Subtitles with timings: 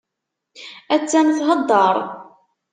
[0.95, 1.95] Attan theddeṛ.